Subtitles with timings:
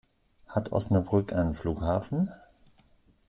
[0.47, 2.31] Hat Osnabrück einen Flughafen?